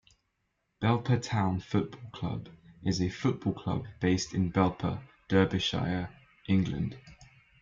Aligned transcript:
Belper 0.81 1.21
Town 1.21 1.59
Football 1.59 2.09
Club 2.11 2.49
is 2.83 2.99
a 3.03 3.09
football 3.09 3.53
club 3.53 3.85
based 3.99 4.33
in 4.33 4.51
Belper, 4.51 4.99
Derbyshire, 5.29 6.09
England. 6.47 6.97